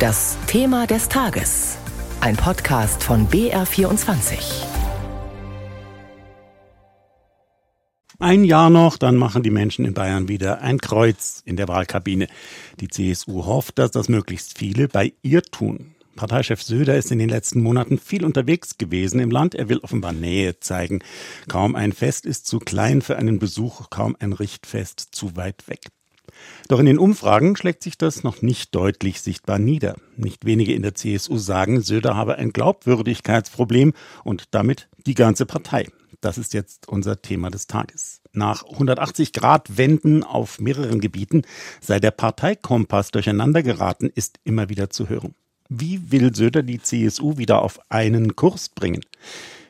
Das 0.00 0.38
Thema 0.46 0.86
des 0.86 1.10
Tages. 1.10 1.76
Ein 2.22 2.34
Podcast 2.34 3.04
von 3.04 3.28
BR24. 3.28 4.64
Ein 8.18 8.44
Jahr 8.44 8.70
noch, 8.70 8.96
dann 8.96 9.16
machen 9.16 9.42
die 9.42 9.50
Menschen 9.50 9.84
in 9.84 9.92
Bayern 9.92 10.26
wieder 10.26 10.62
ein 10.62 10.78
Kreuz 10.78 11.42
in 11.44 11.56
der 11.56 11.68
Wahlkabine. 11.68 12.28
Die 12.80 12.88
CSU 12.88 13.44
hofft, 13.44 13.78
dass 13.78 13.90
das 13.90 14.08
möglichst 14.08 14.56
viele 14.56 14.88
bei 14.88 15.12
ihr 15.20 15.42
tun. 15.42 15.94
Parteichef 16.16 16.62
Söder 16.62 16.96
ist 16.96 17.12
in 17.12 17.18
den 17.18 17.28
letzten 17.28 17.60
Monaten 17.60 17.98
viel 17.98 18.24
unterwegs 18.24 18.78
gewesen 18.78 19.20
im 19.20 19.30
Land. 19.30 19.54
Er 19.54 19.68
will 19.68 19.80
offenbar 19.80 20.14
Nähe 20.14 20.58
zeigen. 20.60 21.00
Kaum 21.46 21.76
ein 21.76 21.92
Fest 21.92 22.24
ist 22.24 22.46
zu 22.46 22.58
klein 22.58 23.02
für 23.02 23.18
einen 23.18 23.38
Besuch, 23.38 23.90
kaum 23.90 24.16
ein 24.18 24.32
Richtfest 24.32 25.08
zu 25.12 25.36
weit 25.36 25.68
weg. 25.68 25.88
Doch 26.68 26.80
in 26.80 26.86
den 26.86 26.98
Umfragen 26.98 27.56
schlägt 27.56 27.82
sich 27.82 27.98
das 27.98 28.22
noch 28.22 28.42
nicht 28.42 28.74
deutlich 28.74 29.20
sichtbar 29.20 29.58
nieder. 29.58 29.96
Nicht 30.16 30.44
wenige 30.44 30.74
in 30.74 30.82
der 30.82 30.94
CSU 30.94 31.36
sagen, 31.38 31.80
Söder 31.80 32.16
habe 32.16 32.36
ein 32.36 32.52
Glaubwürdigkeitsproblem 32.52 33.92
und 34.24 34.54
damit 34.54 34.88
die 35.06 35.14
ganze 35.14 35.46
Partei. 35.46 35.86
Das 36.20 36.36
ist 36.36 36.52
jetzt 36.52 36.88
unser 36.88 37.22
Thema 37.22 37.50
des 37.50 37.66
Tages. 37.66 38.20
Nach 38.32 38.64
180 38.64 39.32
Grad 39.32 39.78
Wenden 39.78 40.22
auf 40.22 40.60
mehreren 40.60 41.00
Gebieten 41.00 41.42
sei 41.80 41.98
der 41.98 42.10
Parteikompass 42.10 43.10
durcheinander 43.10 43.62
geraten, 43.62 44.10
ist 44.14 44.38
immer 44.44 44.68
wieder 44.68 44.90
zu 44.90 45.08
hören. 45.08 45.34
Wie 45.68 46.10
will 46.10 46.34
Söder 46.34 46.62
die 46.62 46.82
CSU 46.82 47.38
wieder 47.38 47.62
auf 47.62 47.80
einen 47.90 48.36
Kurs 48.36 48.68
bringen? 48.68 49.02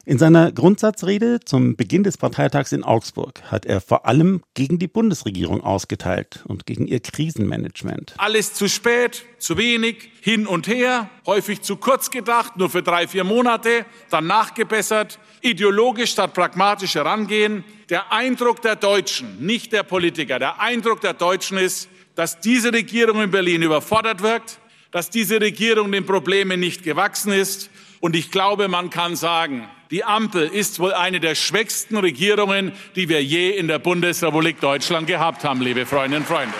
In 0.06 0.18
seiner 0.18 0.50
Grundsatzrede 0.50 1.40
zum 1.44 1.76
Beginn 1.76 2.04
des 2.04 2.16
Parteitags 2.16 2.72
in 2.72 2.82
Augsburg 2.82 3.42
hat 3.44 3.66
er 3.66 3.82
vor 3.82 4.06
allem 4.06 4.42
gegen 4.54 4.78
die 4.78 4.88
Bundesregierung 4.88 5.60
ausgeteilt 5.60 6.42
und 6.46 6.64
gegen 6.64 6.86
ihr 6.86 7.00
Krisenmanagement. 7.00 8.14
Alles 8.16 8.54
zu 8.54 8.66
spät, 8.68 9.26
zu 9.38 9.58
wenig, 9.58 10.10
hin 10.22 10.46
und 10.46 10.66
her, 10.68 11.10
häufig 11.26 11.60
zu 11.60 11.76
kurz 11.76 12.10
gedacht, 12.10 12.56
nur 12.56 12.70
für 12.70 12.82
drei, 12.82 13.08
vier 13.08 13.24
Monate, 13.24 13.84
dann 14.08 14.26
nachgebessert, 14.26 15.18
ideologisch 15.42 16.12
statt 16.12 16.32
pragmatisch 16.32 16.94
herangehen. 16.94 17.62
Der 17.90 18.10
Eindruck 18.10 18.62
der 18.62 18.76
Deutschen, 18.76 19.44
nicht 19.44 19.70
der 19.72 19.82
Politiker, 19.82 20.38
der 20.38 20.60
Eindruck 20.60 21.02
der 21.02 21.12
Deutschen 21.12 21.58
ist, 21.58 21.90
dass 22.14 22.40
diese 22.40 22.72
Regierung 22.72 23.20
in 23.20 23.30
Berlin 23.30 23.62
überfordert 23.62 24.22
wirkt, 24.22 24.60
dass 24.92 25.10
diese 25.10 25.42
Regierung 25.42 25.92
den 25.92 26.06
Problemen 26.06 26.58
nicht 26.58 26.84
gewachsen 26.84 27.32
ist. 27.32 27.70
Und 28.00 28.16
ich 28.16 28.30
glaube, 28.30 28.68
man 28.68 28.88
kann 28.88 29.14
sagen, 29.14 29.68
die 29.90 30.04
Ampel 30.04 30.46
ist 30.46 30.78
wohl 30.78 30.92
eine 30.92 31.20
der 31.20 31.34
schwächsten 31.34 31.96
Regierungen, 31.96 32.72
die 32.96 33.08
wir 33.08 33.22
je 33.22 33.50
in 33.50 33.68
der 33.68 33.78
Bundesrepublik 33.78 34.60
Deutschland 34.60 35.06
gehabt 35.06 35.44
haben, 35.44 35.60
liebe 35.60 35.86
Freundinnen 35.86 36.22
und 36.22 36.28
Freunde. 36.28 36.54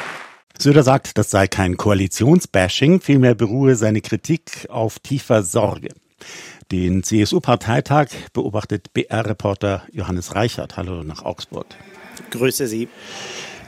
Söder 0.59 0.83
sagt, 0.83 1.17
das 1.17 1.31
sei 1.31 1.47
kein 1.47 1.77
Koalitionsbashing, 1.77 3.01
vielmehr 3.01 3.35
beruhe 3.35 3.77
seine 3.77 4.01
Kritik 4.01 4.67
auf 4.69 4.99
tiefer 4.99 5.43
Sorge. 5.43 5.89
Den 6.71 7.03
CSU-Parteitag 7.03 8.09
beobachtet 8.33 8.93
BR-Reporter 8.93 9.85
Johannes 9.93 10.35
Reichert. 10.35 10.77
Hallo 10.77 11.03
nach 11.03 11.25
Augsburg. 11.25 11.67
Grüße 12.31 12.67
Sie. 12.67 12.89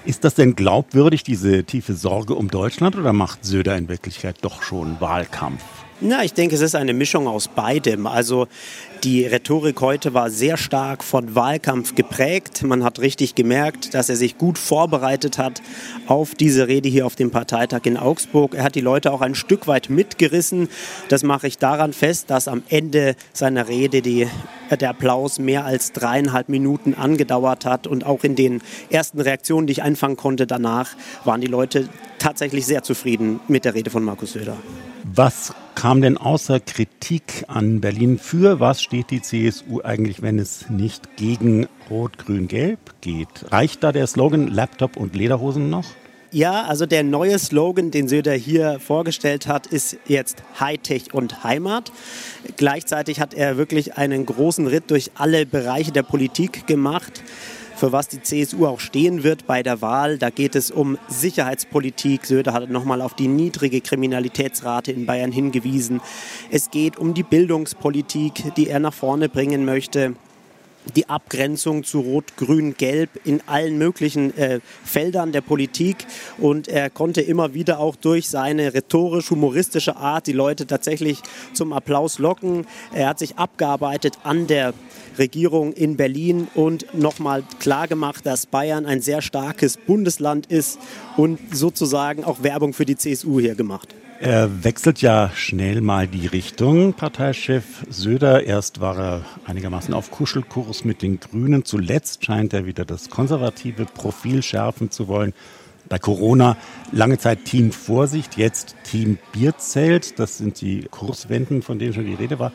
Ist 0.04 0.24
das 0.24 0.34
denn 0.34 0.56
glaubwürdig, 0.56 1.22
diese 1.22 1.64
tiefe 1.64 1.94
Sorge 1.94 2.34
um 2.34 2.48
Deutschland, 2.48 2.96
oder 2.96 3.12
macht 3.12 3.44
Söder 3.44 3.76
in 3.76 3.88
Wirklichkeit 3.88 4.36
doch 4.42 4.62
schon 4.62 5.00
Wahlkampf? 5.00 5.62
Na, 6.04 6.24
ich 6.24 6.34
denke, 6.34 6.56
es 6.56 6.60
ist 6.60 6.74
eine 6.74 6.94
Mischung 6.94 7.28
aus 7.28 7.46
beidem. 7.46 8.08
Also 8.08 8.48
die 9.04 9.24
Rhetorik 9.24 9.80
heute 9.80 10.14
war 10.14 10.30
sehr 10.30 10.56
stark 10.56 11.04
von 11.04 11.36
Wahlkampf 11.36 11.94
geprägt. 11.94 12.64
Man 12.64 12.82
hat 12.82 12.98
richtig 12.98 13.36
gemerkt, 13.36 13.94
dass 13.94 14.08
er 14.08 14.16
sich 14.16 14.36
gut 14.36 14.58
vorbereitet 14.58 15.38
hat 15.38 15.62
auf 16.08 16.34
diese 16.34 16.66
Rede 16.66 16.88
hier 16.88 17.06
auf 17.06 17.14
dem 17.14 17.30
Parteitag 17.30 17.82
in 17.84 17.96
Augsburg. 17.96 18.56
Er 18.56 18.64
hat 18.64 18.74
die 18.74 18.80
Leute 18.80 19.12
auch 19.12 19.20
ein 19.20 19.36
Stück 19.36 19.68
weit 19.68 19.90
mitgerissen. 19.90 20.68
Das 21.08 21.22
mache 21.22 21.46
ich 21.46 21.58
daran 21.58 21.92
fest, 21.92 22.30
dass 22.30 22.48
am 22.48 22.64
Ende 22.68 23.14
seiner 23.32 23.68
Rede 23.68 24.02
die, 24.02 24.26
der 24.80 24.90
Applaus 24.90 25.38
mehr 25.38 25.64
als 25.64 25.92
dreieinhalb 25.92 26.48
Minuten 26.48 26.94
angedauert 26.94 27.64
hat. 27.66 27.86
Und 27.86 28.04
auch 28.06 28.24
in 28.24 28.36
den 28.36 28.62
ersten 28.90 29.20
Reaktionen, 29.20 29.66
die 29.66 29.72
ich 29.72 29.82
einfangen 29.82 30.16
konnte 30.16 30.46
danach, 30.46 30.90
waren 31.24 31.40
die 31.40 31.46
Leute 31.46 31.88
tatsächlich 32.18 32.66
sehr 32.66 32.82
zufrieden 32.82 33.40
mit 33.48 33.64
der 33.64 33.74
Rede 33.74 33.90
von 33.90 34.04
Markus 34.04 34.32
Söder. 34.32 34.56
Was 35.04 35.52
kam 35.74 36.00
denn 36.00 36.16
außer 36.16 36.60
Kritik 36.60 37.44
an 37.48 37.80
Berlin 37.80 38.18
für? 38.18 38.60
Was 38.60 38.82
steht 38.82 39.10
die 39.10 39.20
CSU 39.20 39.80
eigentlich, 39.82 40.22
wenn 40.22 40.38
es 40.38 40.70
nicht 40.70 41.16
gegen 41.16 41.66
Rot-Grün-Gelb 41.90 42.78
geht? 43.00 43.50
Reicht 43.50 43.82
da 43.82 43.90
der 43.90 44.06
Slogan 44.06 44.48
Laptop 44.48 44.96
und 44.96 45.16
Lederhosen 45.16 45.70
noch? 45.70 45.86
Ja, 46.34 46.62
also 46.62 46.86
der 46.86 47.02
neue 47.02 47.38
Slogan, 47.38 47.90
den 47.90 48.08
Söder 48.08 48.32
hier 48.32 48.80
vorgestellt 48.80 49.46
hat, 49.46 49.66
ist 49.66 49.98
jetzt 50.06 50.42
Hightech 50.58 51.12
und 51.12 51.44
Heimat. 51.44 51.92
Gleichzeitig 52.56 53.20
hat 53.20 53.34
er 53.34 53.58
wirklich 53.58 53.98
einen 53.98 54.24
großen 54.24 54.66
Ritt 54.66 54.90
durch 54.90 55.10
alle 55.14 55.44
Bereiche 55.44 55.92
der 55.92 56.02
Politik 56.02 56.66
gemacht 56.66 57.22
für 57.76 57.90
was 57.90 58.06
die 58.06 58.22
CSU 58.22 58.66
auch 58.66 58.78
stehen 58.78 59.24
wird 59.24 59.46
bei 59.48 59.64
der 59.64 59.82
Wahl. 59.82 60.16
Da 60.16 60.30
geht 60.30 60.54
es 60.54 60.70
um 60.70 60.98
Sicherheitspolitik. 61.08 62.24
Söder 62.24 62.52
hat 62.52 62.70
nochmal 62.70 63.02
auf 63.02 63.14
die 63.14 63.26
niedrige 63.26 63.80
Kriminalitätsrate 63.80 64.92
in 64.92 65.04
Bayern 65.04 65.32
hingewiesen. 65.32 66.00
Es 66.50 66.70
geht 66.70 66.96
um 66.96 67.12
die 67.12 67.24
Bildungspolitik, 67.24 68.54
die 68.54 68.68
er 68.68 68.78
nach 68.78 68.94
vorne 68.94 69.28
bringen 69.28 69.64
möchte 69.64 70.14
die 70.96 71.08
Abgrenzung 71.08 71.84
zu 71.84 72.00
Rot, 72.00 72.36
Grün, 72.36 72.74
Gelb 72.76 73.10
in 73.24 73.40
allen 73.46 73.78
möglichen 73.78 74.36
äh, 74.36 74.60
Feldern 74.84 75.32
der 75.32 75.40
Politik. 75.40 76.06
Und 76.38 76.68
er 76.68 76.90
konnte 76.90 77.20
immer 77.20 77.54
wieder 77.54 77.78
auch 77.78 77.96
durch 77.96 78.28
seine 78.28 78.74
rhetorisch-humoristische 78.74 79.96
Art 79.96 80.26
die 80.26 80.32
Leute 80.32 80.66
tatsächlich 80.66 81.20
zum 81.52 81.72
Applaus 81.72 82.18
locken. 82.18 82.66
Er 82.92 83.08
hat 83.08 83.18
sich 83.18 83.38
abgearbeitet 83.38 84.18
an 84.24 84.46
der 84.46 84.74
Regierung 85.18 85.72
in 85.72 85.96
Berlin 85.96 86.48
und 86.54 86.94
nochmal 86.94 87.44
klargemacht, 87.58 88.24
dass 88.24 88.46
Bayern 88.46 88.86
ein 88.86 89.00
sehr 89.00 89.22
starkes 89.22 89.76
Bundesland 89.76 90.46
ist 90.46 90.78
und 91.16 91.38
sozusagen 91.54 92.24
auch 92.24 92.42
Werbung 92.42 92.72
für 92.72 92.86
die 92.86 92.96
CSU 92.96 93.38
hier 93.38 93.54
gemacht. 93.54 93.94
Er 94.22 94.62
wechselt 94.62 95.02
ja 95.02 95.32
schnell 95.34 95.80
mal 95.80 96.06
die 96.06 96.28
Richtung, 96.28 96.92
Parteichef 96.92 97.84
Söder. 97.90 98.44
Erst 98.44 98.80
war 98.80 98.96
er 98.96 99.24
einigermaßen 99.46 99.92
auf 99.92 100.12
Kuschelkurs 100.12 100.84
mit 100.84 101.02
den 101.02 101.18
Grünen. 101.18 101.64
Zuletzt 101.64 102.24
scheint 102.24 102.52
er 102.52 102.64
wieder 102.64 102.84
das 102.84 103.10
konservative 103.10 103.84
Profil 103.84 104.44
schärfen 104.44 104.92
zu 104.92 105.08
wollen. 105.08 105.34
Bei 105.88 105.98
Corona 105.98 106.56
lange 106.92 107.18
Zeit 107.18 107.46
Team 107.46 107.72
Vorsicht, 107.72 108.36
jetzt 108.36 108.76
Team 108.84 109.18
Bierzelt. 109.32 110.20
Das 110.20 110.38
sind 110.38 110.60
die 110.60 110.86
Kurswenden, 110.88 111.60
von 111.62 111.80
denen 111.80 111.92
schon 111.92 112.06
die 112.06 112.14
Rede 112.14 112.38
war. 112.38 112.52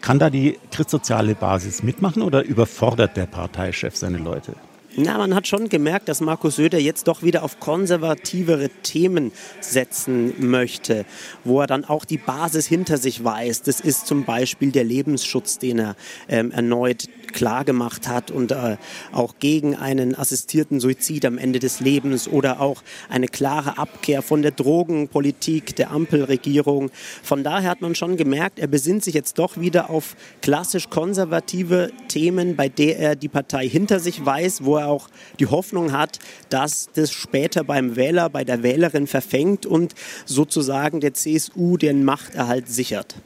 Kann 0.00 0.18
da 0.18 0.28
die 0.28 0.58
christsoziale 0.72 1.36
Basis 1.36 1.84
mitmachen 1.84 2.20
oder 2.20 2.42
überfordert 2.42 3.16
der 3.16 3.26
Parteichef 3.26 3.94
seine 3.94 4.18
Leute? 4.18 4.56
Na, 4.96 5.18
man 5.18 5.36
hat 5.36 5.46
schon 5.46 5.68
gemerkt, 5.68 6.08
dass 6.08 6.20
Markus 6.20 6.56
Söder 6.56 6.78
jetzt 6.78 7.06
doch 7.06 7.22
wieder 7.22 7.44
auf 7.44 7.60
konservativere 7.60 8.68
Themen 8.82 9.30
setzen 9.60 10.34
möchte, 10.38 11.04
wo 11.44 11.60
er 11.60 11.68
dann 11.68 11.84
auch 11.84 12.04
die 12.04 12.18
Basis 12.18 12.66
hinter 12.66 12.98
sich 12.98 13.22
weiß. 13.22 13.62
Das 13.62 13.78
ist 13.80 14.08
zum 14.08 14.24
Beispiel 14.24 14.72
der 14.72 14.82
Lebensschutz, 14.82 15.58
den 15.58 15.78
er 15.78 15.96
ähm, 16.28 16.50
erneut 16.50 17.08
klar 17.32 17.64
gemacht 17.64 18.08
hat 18.08 18.30
und 18.30 18.52
äh, 18.52 18.76
auch 19.12 19.34
gegen 19.38 19.76
einen 19.76 20.14
assistierten 20.14 20.80
Suizid 20.80 21.24
am 21.24 21.38
Ende 21.38 21.58
des 21.58 21.80
Lebens 21.80 22.28
oder 22.28 22.60
auch 22.60 22.82
eine 23.08 23.28
klare 23.28 23.78
Abkehr 23.78 24.22
von 24.22 24.42
der 24.42 24.52
Drogenpolitik 24.52 25.76
der 25.76 25.90
Ampelregierung. 25.90 26.90
Von 27.22 27.44
daher 27.44 27.70
hat 27.70 27.80
man 27.80 27.94
schon 27.94 28.16
gemerkt, 28.16 28.58
er 28.58 28.66
besinnt 28.66 29.04
sich 29.04 29.14
jetzt 29.14 29.38
doch 29.38 29.58
wieder 29.58 29.90
auf 29.90 30.16
klassisch 30.42 30.90
konservative 30.90 31.90
Themen, 32.08 32.56
bei 32.56 32.68
der 32.68 32.98
er 32.98 33.16
die 33.16 33.28
Partei 33.28 33.68
hinter 33.68 34.00
sich 34.00 34.24
weiß, 34.24 34.64
wo 34.64 34.76
er 34.76 34.88
auch 34.88 35.08
die 35.38 35.46
Hoffnung 35.46 35.92
hat, 35.92 36.18
dass 36.48 36.88
das 36.94 37.12
später 37.12 37.64
beim 37.64 37.96
Wähler, 37.96 38.30
bei 38.30 38.44
der 38.44 38.62
Wählerin 38.62 39.06
verfängt 39.06 39.66
und 39.66 39.94
sozusagen 40.24 41.00
der 41.00 41.14
CSU 41.14 41.76
den 41.76 42.04
Machterhalt 42.04 42.68
sichert. 42.68 43.16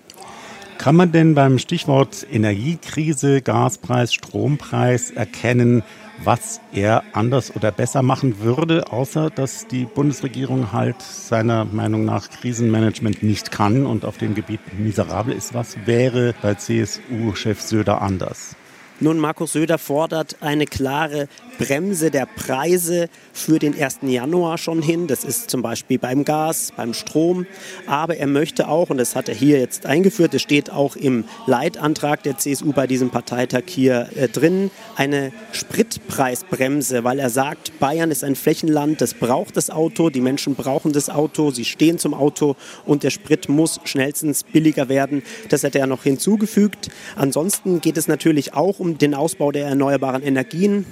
Kann 0.78 0.96
man 0.96 1.12
denn 1.12 1.34
beim 1.34 1.58
Stichwort 1.58 2.26
Energiekrise, 2.30 3.40
Gaspreis, 3.40 4.12
Strompreis 4.12 5.10
erkennen, 5.10 5.82
was 6.22 6.60
er 6.72 7.02
anders 7.12 7.54
oder 7.56 7.72
besser 7.72 8.02
machen 8.02 8.40
würde, 8.40 8.92
außer 8.92 9.30
dass 9.30 9.66
die 9.66 9.84
Bundesregierung 9.84 10.72
halt 10.72 11.00
seiner 11.00 11.64
Meinung 11.64 12.04
nach 12.04 12.28
Krisenmanagement 12.30 13.22
nicht 13.22 13.50
kann 13.50 13.86
und 13.86 14.04
auf 14.04 14.18
dem 14.18 14.34
Gebiet 14.34 14.60
miserabel 14.78 15.34
ist? 15.34 15.54
Was 15.54 15.76
wäre 15.86 16.34
bei 16.42 16.54
CSU-Chef 16.54 17.60
Söder 17.60 18.02
anders? 18.02 18.56
Nun, 19.00 19.18
Markus 19.18 19.52
Söder 19.52 19.78
fordert 19.78 20.36
eine 20.40 20.66
klare 20.66 21.26
Bremse 21.58 22.12
der 22.12 22.26
Preise 22.26 23.08
für 23.32 23.58
den 23.58 23.80
1. 23.80 23.98
Januar 24.02 24.56
schon 24.56 24.82
hin. 24.82 25.08
Das 25.08 25.24
ist 25.24 25.50
zum 25.50 25.62
Beispiel 25.62 25.98
beim 25.98 26.24
Gas, 26.24 26.72
beim 26.76 26.94
Strom. 26.94 27.46
Aber 27.86 28.16
er 28.16 28.28
möchte 28.28 28.68
auch, 28.68 28.90
und 28.90 28.98
das 28.98 29.16
hat 29.16 29.28
er 29.28 29.34
hier 29.34 29.58
jetzt 29.58 29.86
eingeführt, 29.86 30.32
das 30.32 30.42
steht 30.42 30.70
auch 30.70 30.94
im 30.94 31.24
Leitantrag 31.46 32.22
der 32.22 32.38
CSU 32.38 32.72
bei 32.72 32.86
diesem 32.86 33.10
Parteitag 33.10 33.62
hier 33.66 34.08
äh, 34.14 34.28
drin, 34.28 34.70
eine 34.94 35.32
Spritpreisbremse, 35.50 37.02
weil 37.02 37.18
er 37.18 37.30
sagt, 37.30 37.78
Bayern 37.80 38.12
ist 38.12 38.22
ein 38.22 38.36
Flächenland, 38.36 39.00
das 39.00 39.14
braucht 39.14 39.56
das 39.56 39.70
Auto, 39.70 40.08
die 40.08 40.20
Menschen 40.20 40.54
brauchen 40.54 40.92
das 40.92 41.10
Auto, 41.10 41.50
sie 41.50 41.64
stehen 41.64 41.98
zum 41.98 42.14
Auto 42.14 42.54
und 42.84 43.02
der 43.02 43.10
Sprit 43.10 43.48
muss 43.48 43.80
schnellstens 43.84 44.44
billiger 44.44 44.88
werden. 44.88 45.24
Das 45.48 45.64
hat 45.64 45.74
er 45.74 45.88
noch 45.88 46.04
hinzugefügt. 46.04 46.90
Ansonsten 47.16 47.80
geht 47.80 47.96
es 47.96 48.06
natürlich 48.06 48.54
auch 48.54 48.78
um 48.78 48.83
den 48.84 49.14
Ausbau 49.14 49.52
der 49.52 49.66
erneuerbaren 49.66 50.22
Energien. 50.22 50.84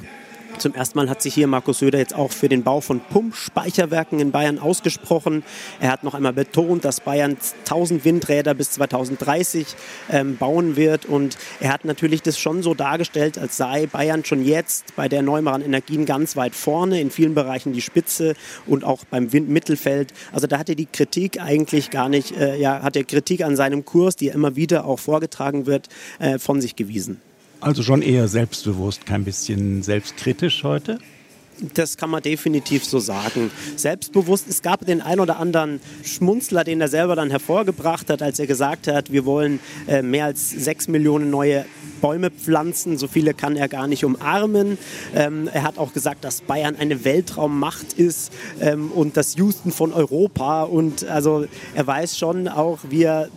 Zum 0.58 0.74
ersten 0.74 0.98
Mal 0.98 1.08
hat 1.08 1.22
sich 1.22 1.34
hier 1.34 1.46
Markus 1.46 1.78
Söder 1.78 1.98
jetzt 1.98 2.14
auch 2.14 2.30
für 2.30 2.48
den 2.48 2.62
Bau 2.62 2.80
von 2.80 3.00
Pumpspeicherwerken 3.00 4.20
in 4.20 4.30
Bayern 4.30 4.58
ausgesprochen. 4.58 5.42
Er 5.80 5.90
hat 5.90 6.04
noch 6.04 6.14
einmal 6.14 6.32
betont, 6.32 6.84
dass 6.84 7.00
Bayern 7.00 7.36
1000 7.60 8.04
Windräder 8.04 8.54
bis 8.54 8.72
2030 8.72 9.66
ähm, 10.10 10.36
bauen 10.36 10.76
wird. 10.76 11.06
Und 11.06 11.36
er 11.60 11.72
hat 11.72 11.84
natürlich 11.84 12.22
das 12.22 12.38
schon 12.38 12.62
so 12.62 12.74
dargestellt, 12.74 13.38
als 13.38 13.56
sei 13.56 13.86
Bayern 13.86 14.24
schon 14.24 14.44
jetzt 14.44 14.94
bei 14.94 15.08
der 15.08 15.20
erneuerbaren 15.20 15.62
Energien 15.62 16.06
ganz 16.06 16.36
weit 16.36 16.54
vorne, 16.54 17.00
in 17.00 17.10
vielen 17.10 17.34
Bereichen 17.34 17.72
die 17.72 17.82
Spitze 17.82 18.34
und 18.66 18.84
auch 18.84 19.04
beim 19.04 19.32
Windmittelfeld. 19.32 20.12
Also 20.32 20.46
da 20.46 20.58
hat 20.58 20.68
er 20.68 20.74
die 20.74 20.86
Kritik 20.86 21.40
eigentlich 21.40 21.90
gar 21.90 22.08
nicht, 22.08 22.36
äh, 22.36 22.56
ja, 22.56 22.82
hat 22.82 22.96
er 22.96 23.04
Kritik 23.04 23.42
an 23.42 23.56
seinem 23.56 23.84
Kurs, 23.84 24.16
die 24.16 24.28
immer 24.28 24.54
wieder 24.54 24.84
auch 24.84 24.98
vorgetragen 24.98 25.66
wird, 25.66 25.88
äh, 26.18 26.38
von 26.38 26.60
sich 26.60 26.76
gewiesen. 26.76 27.20
Also 27.62 27.84
schon 27.84 28.02
eher 28.02 28.26
selbstbewusst, 28.26 29.06
kein 29.06 29.22
bisschen 29.22 29.84
selbstkritisch 29.84 30.64
heute? 30.64 30.98
Das 31.74 31.96
kann 31.96 32.10
man 32.10 32.20
definitiv 32.20 32.84
so 32.84 32.98
sagen. 32.98 33.52
Selbstbewusst, 33.76 34.48
es 34.48 34.62
gab 34.62 34.84
den 34.84 35.00
ein 35.00 35.20
oder 35.20 35.38
anderen 35.38 35.80
Schmunzler, 36.02 36.64
den 36.64 36.80
er 36.80 36.88
selber 36.88 37.14
dann 37.14 37.30
hervorgebracht 37.30 38.10
hat, 38.10 38.20
als 38.20 38.40
er 38.40 38.48
gesagt 38.48 38.88
hat, 38.88 39.12
wir 39.12 39.24
wollen 39.24 39.60
äh, 39.86 40.02
mehr 40.02 40.24
als 40.24 40.50
sechs 40.50 40.88
Millionen 40.88 41.30
neue 41.30 41.64
Bäume 42.00 42.32
pflanzen. 42.32 42.98
So 42.98 43.06
viele 43.06 43.32
kann 43.32 43.56
er 43.56 43.68
gar 43.68 43.86
nicht 43.86 44.04
umarmen. 44.04 44.76
Ähm, 45.14 45.48
er 45.52 45.62
hat 45.62 45.78
auch 45.78 45.92
gesagt, 45.92 46.24
dass 46.24 46.40
Bayern 46.40 46.74
eine 46.74 47.04
Weltraummacht 47.04 47.92
ist 47.92 48.32
ähm, 48.60 48.90
und 48.90 49.16
das 49.16 49.36
Houston 49.36 49.70
von 49.70 49.92
Europa. 49.92 50.64
Und 50.64 51.04
also 51.04 51.46
er 51.76 51.86
weiß 51.86 52.18
schon 52.18 52.48
auch, 52.48 52.80
wie 52.90 53.04
er 53.04 53.28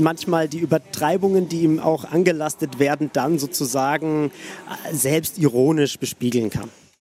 manchmal 0.00 0.48
die 0.48 0.58
Übertreibungen, 0.58 1.48
die 1.48 1.60
ihm 1.60 1.78
auch 1.78 2.04
angelastet 2.04 2.78
werden, 2.78 3.10
dann 3.12 3.38
sozusagen 3.38 4.30
äh, 4.90 4.94
selbstironisch 4.94 5.98
bespiegeln 5.98 6.50
kann. 6.50 6.70